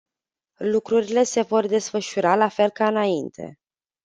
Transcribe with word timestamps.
Lucrurile 0.61 1.23
se 1.25 1.41
vor 1.43 1.65
desfășura 1.67 2.35
la 2.35 2.47
fel 2.47 2.69
ca 2.69 2.87
înainte. 2.87 3.57